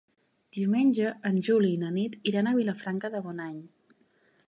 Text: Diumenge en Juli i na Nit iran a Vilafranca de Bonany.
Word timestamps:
Diumenge 0.55 1.11
en 1.31 1.37
Juli 1.49 1.71
i 1.75 1.79
na 1.83 1.93
Nit 1.99 2.17
iran 2.33 2.49
a 2.49 2.57
Vilafranca 2.61 3.15
de 3.17 3.25
Bonany. 3.29 3.57